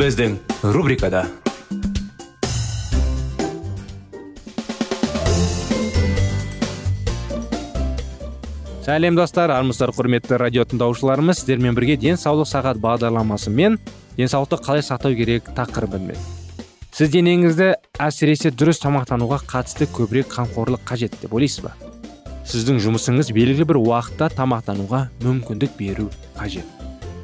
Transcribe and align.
Біздің 0.00 0.38
рубрикада 0.72 1.26
сәлем 8.86 9.18
достар 9.18 9.52
армысыздар 9.52 9.92
құрметті 9.92 10.38
радио 10.40 10.64
тыңдаушыларымыз 10.70 11.42
сіздермен 11.42 11.76
бірге 11.76 11.98
денсаулық 12.00 12.48
сағат 12.48 12.80
бағдарламасымен 12.80 13.76
денсаулықты 14.16 14.62
қалай 14.64 14.86
сақтау 14.88 15.20
керек 15.20 15.52
тақырыбымен 15.58 16.16
сіз 16.96 17.12
денеңізді 17.12 17.74
әсіресе 18.00 18.56
дұрыс 18.56 18.80
тамақтануға 18.80 19.42
қатысты 19.52 19.90
көбірек 20.00 20.32
қамқорлық 20.32 20.88
қажет 20.88 21.20
деп 21.20 21.36
ойлайсыз 21.36 21.66
ба 21.68 21.76
сіздің 22.48 22.80
жұмысыңыз 22.88 23.34
белгілі 23.36 23.68
бір 23.74 23.84
уақытта 23.84 24.32
тамақтануға 24.32 25.10
мүмкіндік 25.20 25.76
беру 25.76 26.08
қажет 26.40 26.79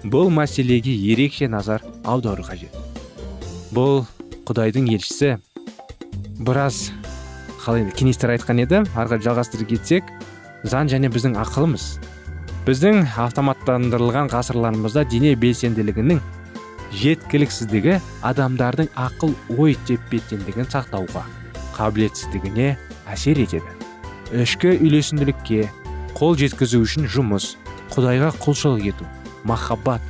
бұл 0.07 0.29
мәселеге 0.31 0.93
ерекше 0.95 1.49
назар 1.51 1.83
аудару 2.07 2.45
қажет. 2.47 2.71
Бұл 3.75 4.05
құдайдың 4.47 4.87
елшісі. 4.95 5.37
Біраз 6.39 6.93
қалай 7.65 7.89
кеңестер 7.97 8.31
айтқан 8.37 8.63
еді. 8.63 8.85
Ары 8.95 9.19
жалғастырып 9.19 9.73
кетсек 9.75 10.07
заң 10.63 10.93
және 10.93 11.11
біздің 11.11 11.35
ақылымыз. 11.43 11.89
Біздің 12.67 13.03
автоматтандырылған 13.27 14.31
ғасырларымызда 14.31 15.07
дене 15.11 15.35
белсенділігінің 15.39 16.23
жеткіліксіздігі 17.03 17.99
адамдардың 18.27 18.93
ақыл 18.95 19.35
ой 19.59 19.75
тепе 19.89 20.23
теңдігін 20.31 20.71
сақтауға 20.71 21.27
қабілетсіздігіне 21.77 22.73
әсер 23.11 23.43
етеді. 23.43 23.75
Ішкі 24.35 24.79
үйлесімділікке 24.79 25.69
қол 26.15 26.39
жеткізу 26.39 26.83
үшін 26.87 27.11
жұмыс 27.11 27.55
құдайға 27.95 28.33
құлшылық 28.43 28.91
ету 28.95 29.07
махаббат 29.47 30.03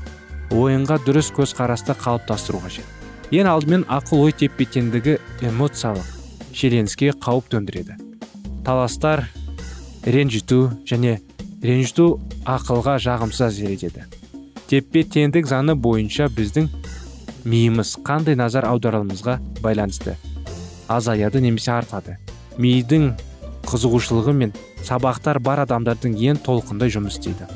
ойынға 0.50 0.98
дұрыс 1.06 1.30
көзқарасты 1.36 1.96
қалыптастыру 2.00 2.62
қажет. 2.64 2.84
Ең 3.30 3.50
алдымен 3.50 3.86
ақыл 3.90 4.26
ой 4.26 4.32
тепе 4.32 4.66
теңдігі 4.70 5.18
эмоциялық 5.46 6.06
шиеленіске 6.52 7.12
қауіп 7.20 7.50
төндіреді. 7.52 7.96
Таластар 8.64 9.26
ренжіту 10.04 10.70
және 10.86 11.18
ренжіту 11.62 12.20
ақылға 12.46 13.00
жағымсыз 13.02 13.48
әсер 13.50 13.74
етеді 13.74 14.06
тепе 14.70 15.04
теңдік 15.06 15.46
заңы 15.46 15.76
бойынша 15.78 16.26
біздің 16.34 16.66
миымыз 17.46 17.92
қандай 18.06 18.34
назар 18.38 18.66
аударуымызға 18.66 19.36
байланысты 19.62 20.16
азаяды 20.90 21.40
немесе 21.42 21.72
артады. 21.74 22.16
Мидың 22.58 23.12
қызығушылығы 23.66 24.34
мен 24.34 24.54
сабақтар 24.86 25.38
бар 25.42 25.62
адамдардың 25.66 26.16
ең 26.30 26.40
толқындай 26.46 26.90
жұмыс 26.94 27.18
істейді. 27.18 27.46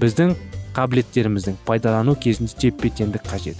Біздің 0.00 0.34
қабілеттеріміздің 0.76 1.56
пайдалану 1.66 2.14
кезінде 2.20 2.52
тепе 2.60 2.90
теңдік 2.92 3.24
қажет. 3.30 3.56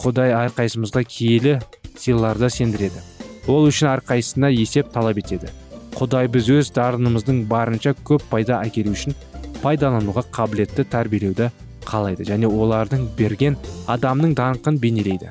Құдай 0.00 0.32
әрқайсымызға 0.36 1.04
киелі 1.04 1.58
сыйларды 2.00 2.48
сендіреді. 2.50 3.02
Ол 3.48 3.68
үшін 3.68 3.90
әрқайсысына 3.92 4.50
есеп 4.54 4.90
талап 4.92 5.20
етеді. 5.20 5.52
Құдай 5.94 6.28
біз 6.32 6.48
өз 6.50 6.72
дарынымыздың 6.74 7.44
барынша 7.50 7.92
көп 8.08 8.24
пайда 8.30 8.62
әкелу 8.64 8.94
үшін 8.96 9.14
пайдалануға 9.62 10.24
қабілетті 10.34 10.86
тәрбиелеуді 10.90 11.50
қалайды 11.84 12.26
және 12.26 12.48
олардың 12.48 13.06
берген 13.18 13.56
адамның 13.92 14.34
даңқын 14.40 14.80
бейнелейді. 14.80 15.30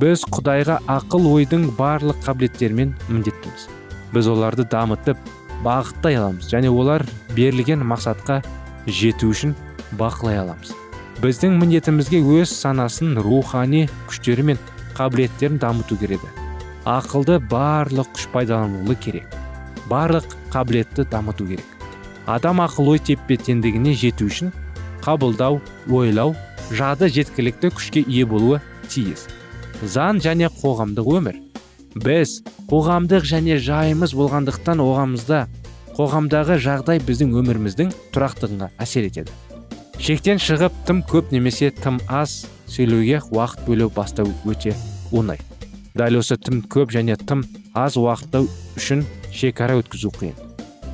Біз 0.00 0.24
құдайға 0.32 0.80
ақыл 0.92 1.28
ойдың 1.30 1.70
барлық 1.78 2.18
қабілеттерімен 2.24 2.96
міндеттіміз. 3.08 3.68
Біз 4.12 4.28
оларды 4.32 4.66
дамытып 4.72 5.20
бағыттай 5.64 6.18
аламыз 6.18 6.50
және 6.52 6.72
олар 6.72 7.04
берілген 7.36 7.84
мақсатқа 7.86 8.42
жету 8.86 9.30
үшін 9.32 9.54
бақылай 9.92 10.40
аламыз. 10.42 10.72
Біздің 11.22 11.60
міндетімізге 11.60 12.20
өз 12.40 12.50
санасын 12.52 13.16
рухани 13.22 13.86
күштері 14.08 14.50
мен 14.50 14.58
қабілеттерін 14.98 15.60
дамыту 15.62 15.96
керек 16.00 16.20
ақылды 16.86 17.40
барлық 17.50 18.12
күш 18.14 18.28
пайдаланылуы 18.30 18.94
керек. 19.02 19.26
Барлық 19.90 20.36
қабілетті 20.54 21.06
дамыту 21.10 21.46
керек. 21.48 21.66
Адам 22.26 22.62
ақыл 22.62 22.92
ой 22.94 23.00
тепе 23.02 23.36
теңдігіне 23.36 23.94
жету 23.98 24.28
үшін 24.30 24.52
қабылдау 25.02 25.58
ойлау 25.90 26.36
жады 26.70 27.10
жеткілікті 27.10 27.72
күшке 27.74 28.04
ие 28.06 28.26
болуы 28.26 28.60
тиіс. 28.88 29.26
Заң 29.82 30.22
және 30.22 30.50
қоғамдық 30.62 31.10
өмір. 31.18 31.40
Біз 31.98 32.40
қоғамдық 32.70 33.26
және 33.26 33.58
жайымыз 33.58 34.14
болғандықтан 34.14 34.82
оғамызда 34.82 35.46
қоғамдағы 35.98 36.60
жағдай 36.62 37.02
біздің 37.02 37.34
өміріміздің 37.40 37.92
тұрақтығына 38.14 38.70
әсер 38.78 39.10
етеді. 39.10 39.34
Шектен 39.98 40.40
шығып 40.42 40.74
тым 40.86 41.02
көп 41.08 41.32
немесе 41.32 41.70
тым 41.70 41.98
аз 42.08 42.44
сөйлеуге 42.68 43.22
уақыт 43.30 43.64
бөлу 43.66 43.88
бастау 43.94 44.28
өте 44.44 44.74
оңай. 45.12 45.40
Дәл 45.96 46.18
осы 46.20 46.36
тым 46.36 46.62
көп 46.68 46.92
және 46.92 47.16
тым 47.16 47.44
аз 47.74 47.96
уақытта 47.96 48.44
үшін 48.76 49.04
шекара 49.32 49.78
өткізу 49.80 50.12
қиын. 50.18 50.34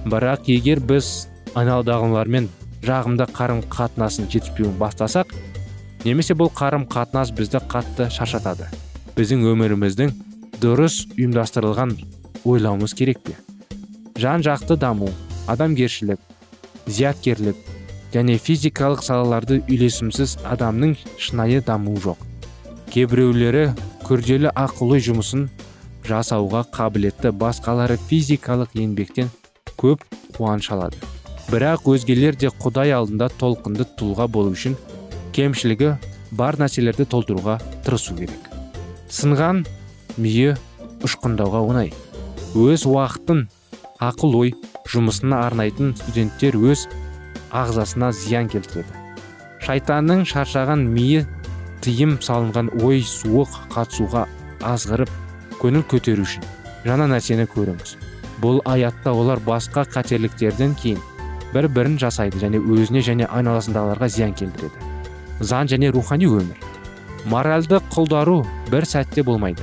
Бірақ 0.07 0.47
егер 0.51 0.81
біз 0.81 1.29
айналадағылармен 1.55 2.49
жағымды 2.87 3.27
қарым 3.35 3.63
қатынасын 3.73 4.31
жетіспеуін 4.31 4.79
бастасақ 4.79 5.35
немесе 6.05 6.35
бұл 6.39 6.51
қарым 6.55 6.87
қатынас 6.91 7.35
бізді 7.35 7.63
қатты 7.71 8.09
шаршатады. 8.11 8.71
Біздің 9.17 9.45
өміріміздің 9.53 10.15
дұрыс 10.63 11.03
ұйымдастырылған 11.19 11.97
ойлауымыз 12.45 12.95
керек 12.95 13.23
пе? 13.27 13.37
Жан 14.19 14.43
жақты 14.43 14.77
даму 14.79 15.11
адамгершілік 15.51 16.21
зияткерлік 16.87 17.57
және 18.13 18.37
физикалық 18.39 19.03
салаларды 19.05 19.61
үйлесімсіз 19.69 20.37
адамның 20.53 20.97
шынайы 21.19 21.63
дамуы 21.65 22.01
жоқ. 22.05 22.19
Кейбіреулері 22.93 23.71
күрделі 24.05 24.53
ақыл 24.53 24.97
ой 24.97 25.05
жұмысын 25.05 25.47
жасауға 26.07 26.67
қабілетті 26.75 27.33
басқалары 27.41 27.97
физикалық 28.11 28.75
еңбектен 28.77 29.31
көп 29.81 30.05
қуаныш 30.37 30.73
алады. 30.75 30.99
Бірақ 31.49 31.89
өзгелер 31.89 32.37
де 32.37 32.51
құдай 32.63 32.93
алдында 32.97 33.31
толқынды 33.41 33.87
тұлға 33.99 34.29
болу 34.29 34.53
үшін 34.53 34.77
кемшілігі 35.37 35.95
бар 36.37 36.59
нәрселерді 36.61 37.07
толтыруға 37.09 37.59
тырысу 37.87 38.17
керек. 38.19 38.51
Сынған 39.09 39.65
миы 40.17 40.57
ұшқындауға 41.05 41.65
оңай. 41.65 41.93
Өз 42.57 42.85
уақытын 42.89 43.47
ақыл 44.01 44.37
ой 44.39 44.55
жұмысына 44.93 45.43
арнайтын 45.47 45.95
студенттер 45.97 46.59
өз 46.61 46.87
ағзасына 47.53 48.13
зиян 48.17 48.49
келтіреді. 48.49 49.01
Шайтанның 49.63 50.25
шаршаған 50.27 50.87
миы 50.95 51.27
тыйым 51.85 52.17
салынған 52.23 52.73
ой 52.83 53.05
суық 53.07 53.55
қатысуға 53.75 54.27
азғырып 54.73 55.11
көңіл 55.61 55.85
көтеру 55.91 56.27
үшін 56.27 56.47
жаңа 56.87 57.09
нәрсені 57.13 57.47
көріңіз 57.53 57.97
бұл 58.43 58.61
аятта 58.67 59.13
олар 59.15 59.41
басқа 59.47 59.85
қатерліктерден 59.95 60.75
кейін 60.79 61.03
бір 61.53 61.69
бірін 61.69 61.99
жасайды 62.01 62.41
және 62.43 62.59
өзіне 62.59 63.03
және 63.07 63.29
айналасындағыларға 63.29 64.09
зиян 64.09 64.33
келтіреді. 64.35 64.89
Заң 65.41 65.69
және 65.71 65.93
рухани 65.93 66.27
өмір. 66.27 66.57
Моральды 67.29 67.79
құлдару 67.93 68.41
бір 68.71 68.87
сәтте 68.89 69.23
болмайды. 69.23 69.63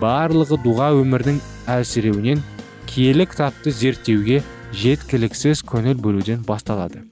Барлығы 0.00 0.58
дұға 0.64 0.90
өмірдің 1.02 1.38
әлсіреуінен 1.76 2.42
киелі 2.88 3.28
кітапты 3.30 3.70
зерттеуге 3.70 4.42
жеткіліксіз 4.72 5.62
көңіл 5.66 6.00
бөлуден 6.00 6.42
басталады. 6.46 7.04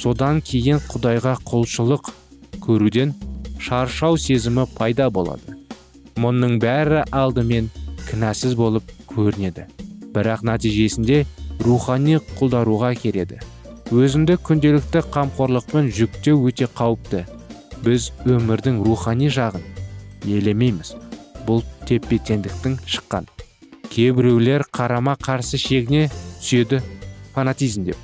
Содан 0.00 0.40
кейін 0.40 0.80
құдайға 0.88 1.36
құлшылық 1.44 2.10
көруден 2.64 3.12
шаршау 3.60 4.16
сезімі 4.16 4.64
пайда 4.78 5.10
болады. 5.12 5.56
Мұның 6.20 6.56
бәрі 6.62 7.04
алдымен 7.12 7.68
кінәсіз 8.08 8.56
болып 8.56 8.88
көрінеді. 9.10 9.66
Бірақ 10.14 10.44
нәтижесінде 10.48 11.24
рухани 11.64 12.18
құлдаруға 12.38 12.94
келеді. 12.98 13.40
Өзіңді 13.90 14.38
күнделікті 14.46 15.04
қамқорлықпен 15.12 15.90
жүктеу 15.94 16.44
өте 16.48 16.68
қауіпті. 16.78 17.24
Біз 17.84 18.10
өмірдің 18.24 18.82
рухани 18.86 19.30
жағын 19.32 19.64
елемейміз. 20.24 20.94
Бұл 21.46 21.64
тепе 21.88 22.18
теңдіктің 22.18 22.78
шыққан. 22.86 23.28
Кейбіреулер 23.90 24.66
қарама 24.70 25.16
қарсы 25.18 25.58
шегіне 25.58 26.08
түседі 26.40 26.82
фанатизм 27.34 27.88
деп. 27.88 27.98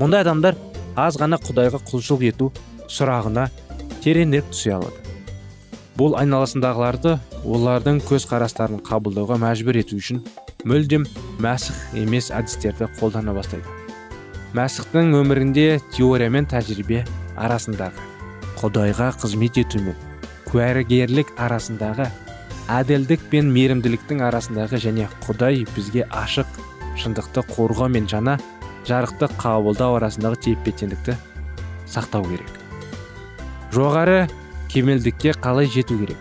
Мұндай 0.00 0.24
адамдар 0.24 0.56
аз 0.96 1.18
ғана 1.20 1.38
құдайға 1.40 1.80
құлшылық 1.90 2.24
ету 2.30 2.50
сұрағына 2.90 3.48
тереңірек 4.04 4.50
түсе 4.50 4.74
алады. 4.78 4.96
Бұл 5.98 6.16
айналасындағыларды 6.20 7.16
олардың 7.44 8.00
көзқарастарын 8.08 8.80
қабылдауға 8.86 9.36
мәжбүр 9.42 9.80
ету 9.82 9.98
үшін 10.00 10.22
мүлдем 10.64 11.04
мәсіх 11.42 11.76
емес 11.98 12.30
әдістерді 12.34 12.88
қолдана 12.98 13.34
бастайды. 13.36 13.66
Мәсіхтің 14.56 15.12
өмірінде 15.20 15.80
теория 15.94 16.30
мен 16.32 16.48
тәжірибе 16.50 17.04
арасындағы 17.38 18.08
құдайға 18.60 19.12
қызмет 19.20 19.60
ету 19.62 19.82
мен 19.84 19.98
куәгерлік 20.50 21.30
арасындағы 21.38 22.08
әділдік 22.70 23.22
пен 23.30 23.52
мейірімділіктің 23.54 24.24
арасындағы 24.26 24.80
және 24.82 25.06
құдай 25.26 25.64
бізге 25.76 26.04
ашық 26.10 26.58
шындықты 27.00 27.44
қорғау 27.54 27.88
мен 27.94 28.08
жаңа 28.10 28.36
жарықты 28.88 29.28
қабылдау 29.40 29.98
арасындағы 29.98 30.40
тепе 30.46 30.72
теңдікті 30.72 31.16
сақтау 31.90 32.24
керек. 32.28 32.50
Жоғары 33.74 34.28
кемелдікке 34.72 35.34
қалай 35.36 35.68
жету 35.70 35.98
керек? 35.98 36.18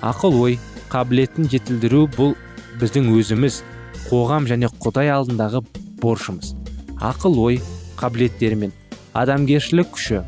Ақыл 0.00 0.36
ой 0.40 0.58
қабілетін 0.92 1.48
жетілдіру 1.52 2.06
бұл 2.16 2.34
біздің 2.80 3.12
өзіміз 3.14 3.62
қоғам 4.08 4.48
және 4.50 4.70
құдай 4.80 5.12
алдындағы 5.12 5.62
борышымыз. 6.00 6.54
Ақыл 7.00 7.38
ой 7.40 7.60
қабілеттері 8.00 8.58
мен 8.64 8.72
адамгершілік 9.14 9.92
күші 9.94 10.22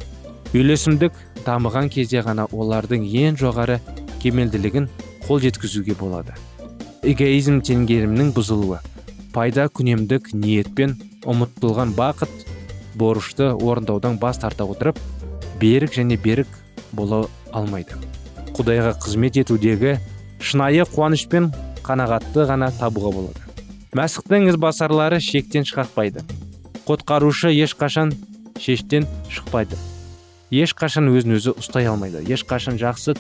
үйлесімдік 0.52 1.16
дамыған 1.46 1.88
кезде 1.92 2.22
ғана 2.24 2.46
олардың 2.52 3.04
ең 3.08 3.38
жоғары 3.40 3.80
кемелділігін 4.22 4.88
қол 5.26 5.40
жеткізуге 5.42 5.96
болады. 5.98 6.36
Эгоизм 7.02 7.60
теңгерімнің 7.66 8.30
бұзылуы 8.36 8.78
пайда 9.34 9.66
күнемдік 9.72 10.30
ниетпен 10.36 10.98
ұмытылған 11.28 11.94
бақыт 11.94 12.46
борышты 12.98 13.52
орындаудан 13.52 14.18
бас 14.18 14.40
тарта 14.42 14.66
отырып 14.66 14.98
берік 15.60 15.94
және 15.94 16.18
берік 16.18 16.48
бола 16.92 17.26
алмайды. 17.52 17.96
Құдайға 18.56 18.96
қызмет 19.00 19.38
етудегі 19.40 19.96
шынайы 20.42 20.84
қуаныш 20.90 21.28
пен 21.30 21.52
қанағатты 21.86 22.46
ғана 22.50 22.72
табуға 22.78 23.12
болады. 23.14 23.46
Мәсіхтің 23.96 24.50
ізбасарлары 24.50 25.20
шектен 25.20 25.64
шықпайды. 25.68 26.24
Құтқарушы 26.88 27.52
ешқашан 27.54 28.12
шештен 28.58 29.06
шықпайды. 29.30 29.78
Ешқашан 30.50 31.08
өзін 31.12 31.38
өзі 31.38 31.54
ұстай 31.56 31.88
алмайды. 31.88 32.24
Ешқашан 32.26 32.80
жақсы 32.80 33.16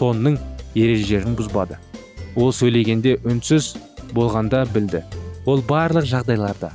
тонның 0.00 0.40
ережелерін 0.74 1.36
бұзбады. 1.38 1.78
Ол 2.36 2.52
сөйлегенде 2.54 3.18
үнсіз 3.26 3.74
болғанда 4.14 4.64
білді. 4.72 5.04
Ол 5.46 5.62
барлық 5.66 6.06
жағдайларда 6.08 6.72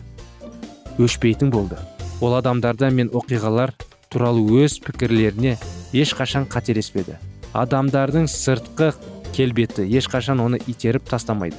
өшпейтін 1.00 1.50
болды. 1.54 1.78
Ол 2.22 2.36
адамдарда 2.38 2.90
мен 2.94 3.10
оқиғалар 3.10 3.74
туралы 4.14 4.64
өз 4.64 4.80
пікірлеріне 4.84 5.58
ешқашан 5.94 6.46
қателеспеді. 6.50 7.18
Адамдардың 7.54 8.28
сыртқы 8.30 8.94
келбеті 9.34 9.86
ешқашан 9.86 10.42
оны 10.42 10.60
итеріп 10.68 11.10
тастамайды. 11.10 11.58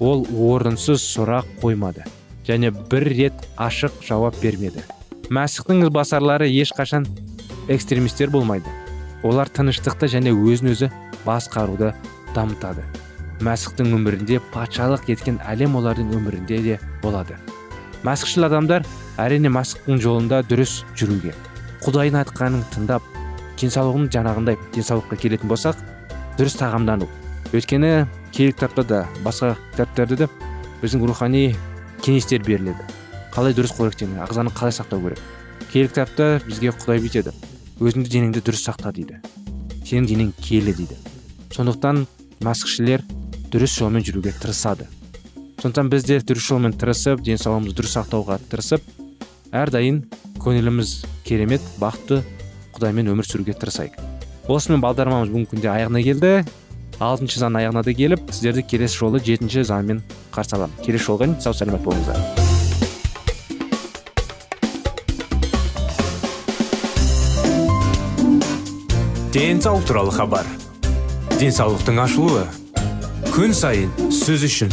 Ол 0.00 0.26
орынсыз 0.28 1.00
сұрақ 1.00 1.48
қоймады 1.62 2.04
және 2.46 2.70
бір 2.70 3.08
рет 3.10 3.48
ашық 3.56 3.96
жауап 4.06 4.36
бермеді. 4.42 4.84
Мәсіхтің 5.32 5.86
ізбасарлары 5.86 6.50
ешқашан 6.52 7.08
экстремистер 7.68 8.30
болмайды. 8.30 8.70
Олар 9.24 9.48
тыныштықты 9.48 10.06
және 10.12 10.30
өзін 10.36 10.74
өзі 10.76 10.92
басқаруды 11.24 11.94
дамытады. 12.36 12.84
Мәсіхтің 13.40 13.96
өмірінде 13.96 14.38
патшалық 14.52 15.10
еткен 15.10 15.40
әлем 15.48 15.74
олардың 15.80 16.14
өмірінде 16.20 16.62
де 16.62 16.80
болады. 17.02 17.40
Мәсіхшіл 18.06 18.46
адамдар 18.46 18.86
әрине 19.18 19.50
мәсіхтің 19.50 20.00
жолында 20.02 20.42
дұрыс 20.46 20.80
жүруге 20.98 21.34
құдайдың 21.86 22.22
айтқанын 22.22 22.64
тыңдап 22.72 23.04
денсаулығын 23.60 24.08
жаңағындай 24.14 24.58
денсаулыққа 24.74 25.18
келетін 25.20 25.50
болсақ 25.50 25.78
дұрыс 26.38 26.56
тағамдану. 26.58 27.06
Өйткені 27.54 28.06
кей 28.34 28.52
кітапта 28.52 28.82
да 28.84 29.00
басқа 29.24 29.54
кітаптарда 29.72 30.16
да 30.24 30.28
біздің 30.82 31.06
рухани 31.06 31.54
кеңестер 32.02 32.42
беріледі. 32.44 32.82
Қалай 33.32 33.54
дұрыс 33.56 33.76
қоректену 33.76 34.20
ағзаны 34.24 34.52
қалай 34.56 34.74
сақтау 34.74 35.04
керек? 35.04 35.22
Кей 35.72 35.86
кітапта 35.86 36.40
бізге 36.46 36.74
құдай 36.74 37.00
бүйтеді. 37.04 37.32
Өзіңді 37.80 38.12
денеңді 38.12 38.42
дұрыс 38.44 38.66
сақта 38.66 38.92
дейді. 38.96 39.20
Сенің 39.84 40.10
денең 40.10 40.34
киелі 40.42 40.74
дейді. 40.76 40.98
Сондықтан 41.54 42.06
мәсіхшілер 42.44 43.04
дұрыс 43.52 43.78
жолмен 43.78 44.04
жүруге 44.04 44.34
тырысады. 44.40 44.88
Сондықтан 45.62 45.90
біз 45.90 46.04
де 46.04 46.18
дұрыс 46.20 46.46
жолмен 46.50 46.74
тырысып 46.76 47.22
денсаулығымызды 47.24 47.80
дұрыс 47.80 47.94
сақтауға 47.96 48.36
тырысып 48.50 48.84
әрдайым 49.56 50.02
көңіліміз 50.42 50.92
керемет 51.24 51.64
бақытты 51.80 52.20
құдаймен 52.76 53.08
өмір 53.14 53.24
сүруге 53.24 53.56
тырысайық. 53.56 53.96
Осымен 54.52 54.82
бағдарламамыз 54.84 55.32
бүгінгі 55.32 55.50
күнде 55.54 55.70
аяғына 55.72 56.02
келді. 56.04 56.32
Алтыншы 57.00 57.40
заң 57.40 57.56
аяғына 57.60 57.82
да 57.84 57.92
келіп 57.96 58.28
сіздерді 58.30 58.62
келесі 58.68 59.00
жолы 59.00 59.20
жетінші 59.24 59.64
заңмен 59.68 60.02
қарсы 60.34 60.56
аламын. 60.56 60.76
Келесі 60.84 61.08
жолға 61.08 61.26
дейін 61.26 61.40
сау 61.40 61.56
саламат 61.56 61.82
болыңыздар. 61.84 62.20
Денсаулық 69.36 69.84
туралы 69.84 70.12
хабар. 70.16 70.46
Денсаулықтың 71.36 71.98
ашылуы. 72.06 72.46
Күн 73.34 73.52
сайын 73.52 73.90
сөз 74.08 74.46
үшін. 74.48 74.72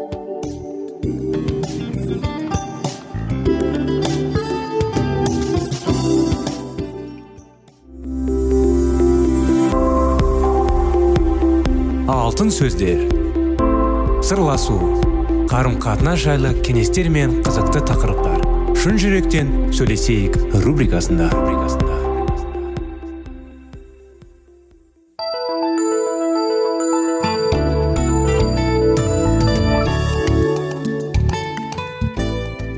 Алтын 12.31 12.47
сөздер. 12.47 13.01
Сырласу 14.23 14.77
қарым 15.51 15.73
қатынас 15.83 16.21
жайлы 16.23 16.53
кеңестер 16.63 17.09
мен 17.11 17.33
қызықты 17.43 17.81
тақырыптар. 17.89 18.45
Шын 18.79 18.95
жүректен 19.01 19.49
сөйлесейік 19.75 20.37
рубрикасында. 20.63 21.27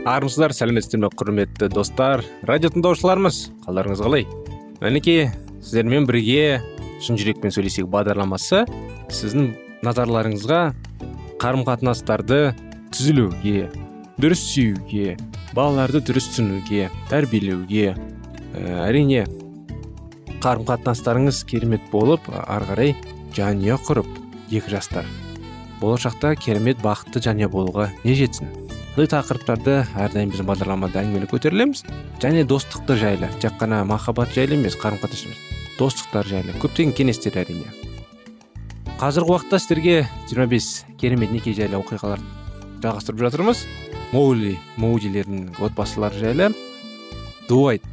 Армысыздар 0.09 0.57
сәлеметсіздер 0.57 1.03
ме 1.03 1.11
құрметті 1.13 1.69
достар. 1.69 2.25
Радио 2.41 2.73
тыңдаушыларымыз 2.73 3.43
қалдарыңыз 3.67 4.01
қалай? 4.01 4.25
Мінекей 4.81 5.27
сіздермен 5.61 6.09
бірге 6.09 6.63
шын 7.05 7.21
жүрекпен 7.21 7.53
сөйлесейік 7.53 7.91
бағдарламасы. 7.93 8.65
Сіздің 9.15 9.47
назарларыңызға 9.85 10.61
қарым 11.41 11.63
қатынастарды 11.67 12.41
түзілуге 12.93 13.69
дұрыс 14.21 14.43
сүюге 14.53 15.17
балаларды 15.53 16.01
дұрыс 16.05 16.29
түсінуге 16.31 16.89
тәрбиелеуге 17.11 17.93
ә, 17.93 17.97
әрине 18.87 19.25
қарым 20.43 20.65
қатынастарыңыз 20.67 21.43
керемет 21.49 21.85
болып 21.91 22.25
ары 22.31 22.67
қарай 22.69 22.95
жанұя 23.35 23.77
құрып 23.87 24.09
екі 24.51 24.73
жастар. 24.75 25.07
Болашақта 25.79 26.35
керемет 26.39 26.81
бақытты 26.83 27.21
жанұя 27.23 27.49
болуға 27.51 27.89
не 28.03 28.15
жетсін? 28.17 28.51
Сондай 28.93 29.09
тақырыптарды 29.09 29.79
әрдайым 29.97 30.29
біздің 30.33 30.49
бағдарламада 30.51 31.01
әңгімелеп 31.01 31.31
көтерілеміз. 31.33 31.81
Және 32.21 32.43
достықты 32.45 32.99
жайлы 32.99 33.31
тек 33.41 33.55
қана 33.57 33.81
махаббат 33.89 34.35
жайлы 34.35 34.59
емес 34.59 34.77
қарым 34.77 35.01
қатынас 35.01 35.39
достықтар 35.79 36.29
жайлы 36.29 36.53
көптеген 36.61 36.93
кеңестер 36.93 37.39
әрине. 37.41 37.71
Қазіргі 39.03 39.33
уақытта 39.33 39.57
сіздерге 39.59 39.93
25 40.31 40.95
керемет 40.95 41.33
неке 41.33 41.51
жайлы 41.51 41.75
оқиғаларды 41.75 42.23
жалғастырып 42.79 43.19
жатырмыз. 43.19 43.65
Моули 44.13 44.53
моудилердің 44.79 45.57
отбасылары 45.59 46.21
жайлы 46.21 46.47
дуайт 47.49 47.83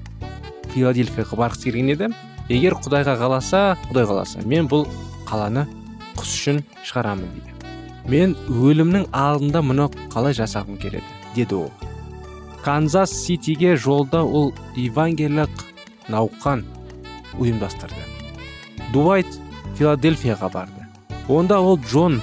филадельфияға 0.71 1.41
барғысы 1.41 1.67
келген 1.67 1.91
еді. 1.97 2.11
Егер 2.47 2.77
құдайға 2.79 3.17
қаласа 3.19 3.63
құдай 3.89 4.07
қаласа 4.07 4.47
мен 4.47 4.71
бұл 4.71 4.87
қаланы 5.27 5.67
құс 6.15 6.31
үшін 6.31 6.63
шығарамын 6.87 7.27
дейді. 7.35 7.75
Мен 8.07 8.37
өлімнің 8.47 9.09
алдында 9.11 9.65
мұны 9.67 9.89
қалай 10.15 10.39
жасағым 10.39 10.79
келеді 10.79 11.03
деді 11.35 11.65
ол. 11.65 11.73
Канзас 12.63 13.11
ситиге 13.11 13.75
жолда 13.75 14.23
ол 14.23 14.53
евангелиялық 14.77 15.67
науқан 16.07 16.63
ұйымдастырды. 17.35 18.07
Дуайт 18.95 19.41
филадельфияға 19.75 20.53
барды. 20.55 20.80
Онда 21.31 21.61
ол 21.61 21.79
джон 21.79 22.19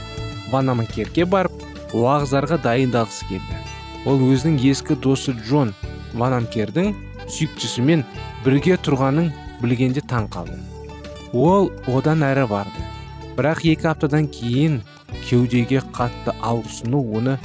ванамакерге 0.52 1.24
барып 1.26 1.54
уағыздарға 1.96 2.58
дайындалғысы 2.64 3.28
келді. 3.30 3.60
Ол 4.08 4.20
өзінің 4.28 4.58
ескі 4.68 4.98
досы 5.00 5.32
джон 5.46 5.72
ванамкердің 6.20 6.92
сүйіктісімен 7.32 8.04
бірге 8.44 8.76
тұрғанын 8.84 9.32
білгенде 9.62 10.04
таң 10.12 10.28
қалды. 10.34 10.58
Ол 11.32 11.72
одан 11.88 12.26
әрі 12.28 12.48
барды. 12.52 12.84
Бірақ 13.38 13.64
екі 13.72 13.88
аптадан 13.94 14.28
кейін 14.28 14.82
кеудеге 15.30 15.80
қатты 15.96 16.36
ауырсыну 16.42 17.00
оны 17.16 17.38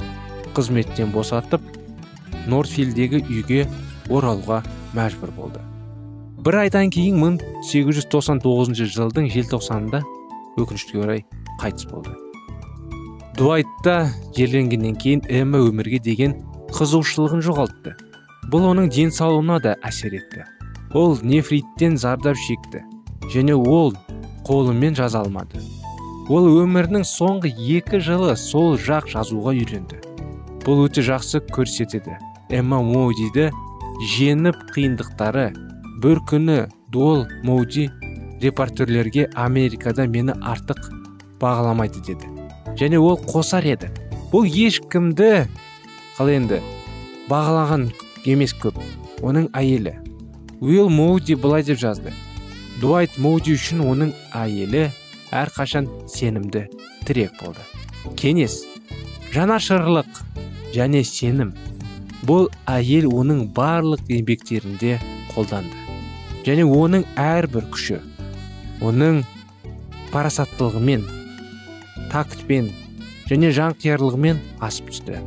қызметтен 0.57 1.13
босатып 1.15 1.63
нортфилдегі 2.51 3.23
үйге 3.23 3.61
оралуға 4.09 4.63
мәжбүр 4.97 5.31
болды. 5.37 5.63
Бір 6.43 6.65
айдан 6.65 6.91
кейін 6.91 7.23
1899 7.23 8.83
жылдың 8.97 9.31
желтоқсанында 9.31 10.03
өкінішке 10.59 10.99
орай 10.99 11.23
қайтыс 11.61 11.89
болды. 11.91 12.13
Дуайтта 13.37 14.09
жерленгеннен 14.37 14.95
кейін 14.95 15.23
эмма 15.29 15.63
өмірге 15.65 15.99
деген 16.03 16.35
қызығушылығын 16.73 17.41
жоғалтты. 17.45 17.95
Бұл 18.53 18.67
оның 18.69 18.89
денсаулығына 18.93 19.59
да 19.63 19.75
әсер 19.85 20.13
етті. 20.19 20.45
Ол 20.93 21.17
нефриттен 21.25 21.97
зардап 21.97 22.37
шекті 22.37 22.83
және 23.33 23.55
ол 23.57 23.95
қолымен 24.45 24.93
жаза 24.97 25.23
алмады. 25.23 25.61
Ол 26.29 26.45
өмірінің 26.61 27.03
соңғы 27.07 27.49
екі 27.79 27.99
жылы 28.03 28.35
сол 28.37 28.77
жақ 28.77 29.09
жазуға 29.11 29.55
үйренді. 29.57 29.99
Бұл 30.63 30.85
өте 30.85 31.01
жақсы 31.03 31.41
көрсетеді. 31.49 32.19
Эмма 32.53 32.83
моудиді 32.85 33.49
женіп 34.13 34.59
қиындықтары 34.75 35.49
бір 36.03 36.21
күні 36.29 36.59
дуол 36.93 37.25
моуди 37.43 37.89
репортерлерге 38.43 39.29
америкада 39.33 40.05
мені 40.07 40.35
артық 40.41 41.02
бағаламайды 41.43 42.01
деді. 42.07 42.29
Және 42.79 42.97
ол 42.97 43.19
қосар 43.27 43.67
еді. 43.67 43.91
Бұл 44.31 44.47
ешкімді 44.47 45.45
қалай 46.17 46.39
енді 46.39 46.61
бағалаған 47.29 47.89
емес 48.25 48.55
көп. 48.57 48.79
Оның 49.21 49.49
әйелі. 49.53 49.97
Уилл 50.63 50.89
моуди 50.89 51.35
былай 51.35 51.63
деп 51.63 51.79
жазды. 51.79 52.13
Дуайт 52.81 53.17
моуди 53.21 53.53
үшін 53.57 53.83
оның 53.85 54.13
әйелі 54.35 54.87
әрқашан 55.33 55.87
сенімді 56.09 56.65
тірек 57.05 57.35
болды. 57.41 57.61
Кеңес 58.19 58.63
жанашырлық 59.33 60.23
және 60.73 61.03
сенім. 61.07 61.53
Бұл 62.23 62.47
әйел 62.69 63.09
оның 63.11 63.49
барлық 63.55 64.07
еңбектерінде 64.07 64.97
қолданды. 65.33 65.75
Және 66.47 66.63
оның 66.67 67.05
әрбір 67.19 67.67
күші 67.73 67.99
оның 68.83 69.23
парасаттылығымен 70.13 71.03
тактпен 72.13 72.69
және 73.29 73.49
жанқиярлығымен 73.57 74.39
асып 74.61 74.91
түсті. 74.93 75.19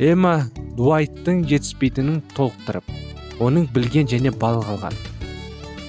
Эмма 0.00 0.48
дуайттың 0.78 1.42
жетіспейтінін 1.50 2.22
толықтырып 2.36 2.88
оның 3.44 3.68
білген 3.74 4.08
және 4.10 4.32
балық 4.32 4.70
алған. 4.74 4.96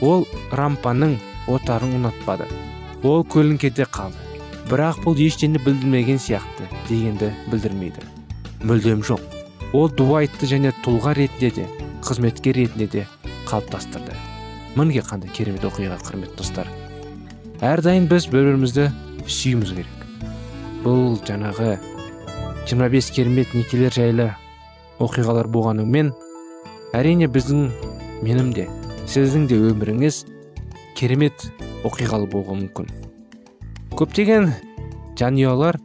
Ол 0.06 0.26
рампаның 0.56 1.16
отарын 1.48 1.96
ұнатпады. 2.00 2.48
Ол 3.04 3.24
көлеңкеде 3.24 3.88
қалды. 3.90 4.20
Бірақ 4.70 5.00
бұл 5.06 5.18
ештеңе 5.24 5.62
білдірмеген 5.64 6.20
сияқты 6.22 6.68
дегенді 6.90 7.32
білдірмейді. 7.50 8.04
Мүлдем 8.68 9.02
жоқ. 9.08 9.24
Ол 9.74 9.90
дуайтты 9.90 10.50
және 10.50 10.74
тұлға 10.86 11.16
ретінде 11.18 11.52
де 11.56 11.68
қызметкер 12.06 12.60
ретінде 12.60 12.88
де 12.92 13.06
қалыптастырды. 13.50 14.18
Мінекей 14.76 15.06
қандай 15.06 15.32
керемет 15.34 15.66
оқиға 15.66 15.98
құрметті 16.04 16.38
достар. 16.38 16.70
Әрдайым 17.66 18.06
біз 18.12 18.30
бір 18.30 18.52
бірімізді 18.52 18.90
сүюіміз 19.26 19.74
керек. 19.74 19.99
Бұл 20.84 21.18
жаңағы 21.28 21.74
25 22.70 23.10
керемет 23.16 23.54
некелер 23.58 23.92
жайлы 23.92 24.30
оқиғалар 25.04 25.50
болғанымен 25.52 26.12
әрине 26.96 27.28
біздің 27.32 27.66
менің 28.24 28.54
де 28.56 28.68
сіздің 29.10 29.48
де 29.50 29.58
өміріңіз 29.72 30.22
керемет 31.00 31.50
оқиғалы 31.88 32.30
болуы 32.32 32.62
мүмкін. 32.62 32.88
Көптеген 34.00 34.52
жанұялар 35.20 35.80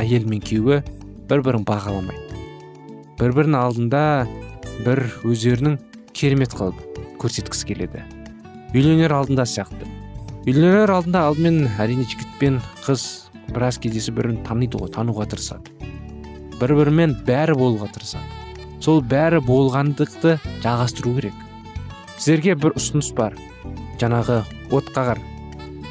әйел 0.00 0.28
мен 0.28 0.42
күйеуі 0.44 0.82
бір 1.30 1.44
бірін 1.46 1.64
бағаламайды. 1.68 2.42
Бір 3.20 3.36
бірінің 3.38 3.60
алдында 3.62 4.04
бір 4.84 5.04
өздерінің 5.24 5.78
керемет 6.12 6.52
қылып 6.58 6.80
көрсеткісі 7.22 7.72
келеді. 7.72 8.04
Үйленер 8.74 9.14
алдында 9.16 9.46
сияқты. 9.48 10.01
Үйленер 10.42 10.90
алдында 10.90 11.24
алдымен 11.28 11.58
әрине 11.82 12.06
жігіт 12.08 12.36
пен 12.40 12.60
қыз 12.84 13.04
біраз 13.52 13.78
кездесіп 13.82 14.18
бірін 14.18 14.40
таниды 14.46 14.80
ғой 14.80 14.92
тануға 14.94 15.26
тырысады. 15.30 15.72
Бір 16.60 16.74
бірімен 16.78 17.16
бәрі 17.26 17.56
болуға 17.58 17.90
тырысады. 17.94 18.26
Сол 18.82 19.02
бәрі 19.02 19.42
болғандықты 19.46 20.38
жалғастыру 20.64 21.16
керек. 21.18 21.42
Сіздерге 22.16 22.56
бір 22.58 22.74
ұсыныс 22.78 23.12
бар. 23.14 23.36
Жаңағы 24.02 24.42
отқағар 24.74 25.20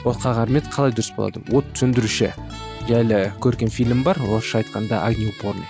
отқағармет 0.03 0.72
қалай 0.74 0.96
дұрыс 0.96 1.13
болады? 1.15 1.43
От 1.55 1.72
сөндіруші. 1.79 2.34
Жайлы 2.89 3.29
көркем 3.39 3.70
фильм 3.70 4.03
бар 4.03 4.20
орысша 4.20 4.63
айтқанда 4.63 5.05
огнеупорный 5.05 5.70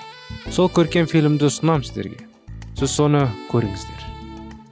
сол 0.50 0.70
көркем 0.74 1.06
фильмді 1.08 1.48
ұсынамын 1.48 1.86
сіздерге. 1.86 2.26
Сіз 2.80 2.96
соны 2.96 3.22
көріңіздер. 3.52 4.08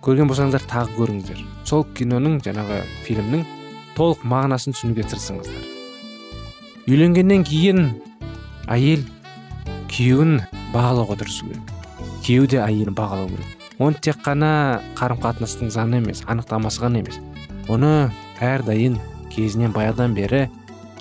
Көрген 0.03 0.29
болсаңыздар 0.31 0.65
тағы 0.67 0.95
көріңіздер. 0.97 1.43
Сол 1.67 1.85
киноның 1.95 2.39
жаңағы 2.43 2.81
фильмнің 3.05 3.45
толық 3.99 4.23
мағынасын 4.31 4.77
түсінуге 4.77 5.03
тырысыңыздар 5.11 5.65
үйленгеннен 6.87 7.43
кейін 7.47 7.91
әйел 8.71 9.03
күйеуін 9.91 10.39
бағалауға 10.71 11.19
тырысу 11.19 11.49
керек 11.51 11.75
күйеуі 12.29 12.49
де 12.51 12.59
әйелін 12.61 12.93
бағалау 12.93 13.29
керек. 13.31 13.55
Оны 13.79 13.97
тек 14.03 14.19
қана 14.21 14.51
қарым 14.99 15.21
қатынастың 15.23 15.71
заңы 15.73 15.97
емес 16.01 16.21
анықтамасы 16.29 16.83
ғана 16.83 17.01
емес. 17.01 17.19
Оны 17.71 18.11
әрдайым 18.43 18.99
кезінен 19.33 19.73
баяғыдан 19.73 20.13
бері 20.17 20.43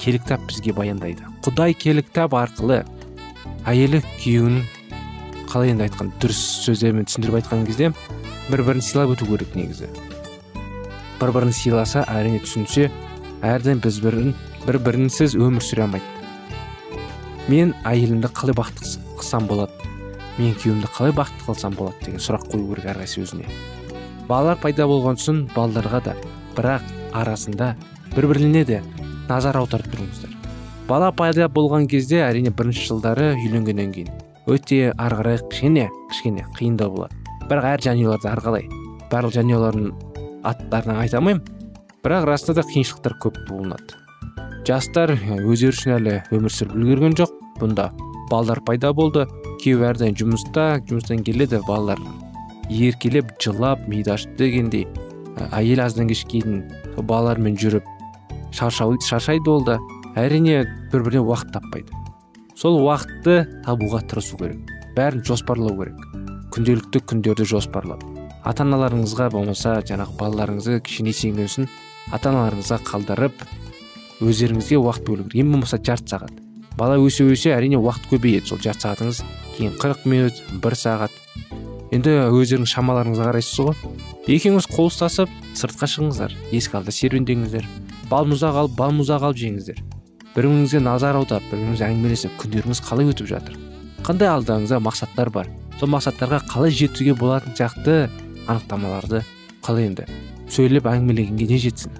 келі 0.00 0.22
кітап 0.22 0.46
бізге 0.48 0.72
баяндайды. 0.72 1.26
Құдай 1.44 1.74
келі 1.76 2.04
кітап 2.06 2.36
арқылы 2.38 2.84
әйелі 3.68 4.00
күйеуін 4.22 4.62
қалай 5.50 5.74
енді 5.74 5.88
айтқан 5.88 6.14
дұрыс 6.22 6.40
сөздермен 6.64 7.08
түсіндіріп 7.08 7.42
айтқан 7.42 7.66
кезде 7.68 7.92
бір 8.48 8.64
бірін 8.64 8.84
сыйлап 8.84 9.16
өту 9.16 9.28
керек 9.28 9.56
негізі. 9.58 9.90
Бір 11.18 11.32
бірін 11.34 11.52
сыйласа 11.54 12.04
әрине 12.06 12.38
түсінсе 12.44 12.88
әрдайым 13.42 13.80
біз 13.82 13.98
бірін 14.04 14.34
бір 14.66 14.78
бірінсіз 14.86 15.34
өмір 15.38 15.64
сүре 15.64 15.84
алмайды. 15.86 16.04
Мен 17.48 17.72
әйелімді 17.88 18.30
қалай 18.36 18.54
бақытты 18.58 19.00
қылсам 19.18 19.48
болады? 19.50 19.72
Мен 20.38 20.54
күйеуімді 20.54 20.90
қалай 20.94 21.14
бақытты 21.16 21.48
қылсам 21.48 21.74
болады 21.78 22.04
деген 22.04 22.22
сұрақ 22.22 22.46
қою 22.52 22.68
керек 22.70 22.90
әрқайсысы 22.92 23.24
өзіне. 23.24 23.50
Балалар 24.28 24.60
пайда 24.62 24.86
болған 24.86 25.18
соң 25.18 25.46
балаларға 25.56 26.02
да 26.06 26.16
бірақ 26.54 26.86
арасында 27.16 27.74
бір 28.14 28.30
бірлеріне 28.30 28.64
де 28.68 28.82
назар 29.28 29.58
аударып 29.58 29.90
тұрыңыздар. 29.94 30.34
Бала 30.88 31.10
пайда 31.12 31.48
болған 31.48 31.88
кезде 31.90 32.22
әрине 32.24 32.52
бірінші 32.54 32.86
жылдары 32.92 33.32
үйленгеннен 33.34 33.90
кейін 33.92 34.12
өте 34.48 34.92
ары 34.96 35.18
қарай 35.18 35.40
кішкене 35.50 35.88
кішкене 36.12 36.46
қиындау 36.56 36.94
болады. 36.94 37.16
Бірақ 37.48 37.66
әр 37.74 37.82
жанұяларда 37.88 38.30
әрқалай 38.36 38.68
барлық 39.10 39.34
жанұялардың 39.36 39.90
аттарын 40.48 40.98
айта 40.98 41.20
алмаймын. 41.20 41.44
Бірақ 42.04 42.28
расында 42.32 42.60
да 42.62 42.68
қиыншылықтар 42.72 43.18
көп 43.22 43.42
болынады 43.48 43.98
жастар 44.68 45.14
өздері 45.16 45.72
үшін 45.72 45.94
әлі 45.94 46.14
өмір 46.36 46.52
сүріп 46.52 46.74
үлгерген 46.76 47.14
жоқ. 47.16 47.30
Бұнда 47.58 47.88
балдар 48.28 48.60
пайда 48.66 48.90
болды. 48.92 49.24
Күйеу 49.62 49.86
әрдайым 49.88 50.16
жұмыста 50.18 50.66
жұмыстан 50.90 51.22
келеді 51.24 51.62
балалар 51.66 52.02
еркелеп 52.68 53.32
жылап 53.40 53.86
миды 53.88 54.12
ашып 54.12 54.36
дегендей. 54.36 54.84
Әйел 55.56 55.80
аздан 55.86 56.10
кешке 56.12 56.42
дейін 56.42 56.66
балалармен 56.98 57.56
жүріп 57.56 57.88
шаршау 58.52 58.98
шаршайды 59.08 59.50
ол 59.50 59.64
да. 59.64 59.78
Әрине 60.18 60.66
бір 60.92 61.06
біріне 61.06 61.24
уақыт 61.24 61.54
таппайды. 61.56 61.88
Сол 62.58 62.80
уақытты 62.82 63.62
табуға 63.64 64.02
тырысу 64.04 64.36
керек. 64.36 64.60
Бәрін 64.98 65.24
жоспарлау 65.24 65.78
керек. 65.78 66.06
Күнделікті 66.52 67.06
күндерді 67.08 67.48
жоспарлап. 67.48 68.04
Ата 68.48 68.64
аналарыңызға 68.64 69.28
болмаса 69.34 69.78
жаңағы 69.84 70.16
балаларыңызды 70.18 70.80
кішкене 70.80 71.12
есейген 71.12 71.68
ата 72.12 72.30
аналарыңызға 72.30 72.78
қалдырып 72.88 73.42
өздеріңізге 74.24 74.78
уақыт 74.80 75.04
бөлу 75.06 75.26
керек. 75.28 75.42
Ең 75.44 75.52
болмаса 75.52 75.78
жарты 75.78 76.14
сағат. 76.14 76.32
Бала 76.78 76.96
өсе 76.98 77.26
өсе 77.28 77.52
әрине 77.54 77.78
уақыт 77.78 78.08
көбейеді. 78.10 78.48
Сол 78.48 78.62
жарты 78.64 78.86
сағатыңыз 78.86 79.20
кейін 79.56 79.76
қырық 79.82 80.06
минут 80.08 80.40
бір 80.62 80.76
сағат. 80.78 81.12
Енді 81.92 82.14
өздеріңіз 82.32 82.72
шамаларыңызға 82.72 83.28
қарайсыз 83.28 83.60
ғой. 83.68 83.76
Екеуіңіз 84.28 84.68
қол 84.72 84.90
ұстасып 84.90 85.36
сыртқа 85.58 85.88
шығыңыздар. 85.92 86.34
Есік 86.52 86.78
алдында 86.78 86.96
серуендеңіздер. 86.96 87.68
Балмұздақ 88.10 88.58
алып 88.62 88.76
балмұздақ 88.78 89.28
алып 89.28 89.40
жеңіздер. 89.44 89.80
Бір 90.34 90.48
біріңізге 90.48 90.82
назар 90.84 91.16
аударып 91.18 91.48
бір 91.50 91.62
біріңізбен 91.62 91.88
әңгімелесіп 91.88 92.36
күндеріңіз 92.42 92.82
қалай 92.84 93.08
өтіп 93.12 93.30
жатыр? 93.32 93.56
Қандай 94.06 94.30
алдыңызда 94.30 94.78
мақсаттар 94.84 95.32
бар? 95.32 95.48
Сол 95.80 95.90
мақсаттарға 95.94 96.42
қалай 96.52 96.74
жетуге 96.74 97.14
болатын 97.18 97.56
сияқты 97.58 97.96
анықтамаларды 98.48 99.22
қалай 99.64 99.88
енді. 99.90 100.06
Сөйлеп 100.48 100.88
әңгімелегенге 100.88 101.48
не 101.50 101.58
жетсін? 101.60 101.92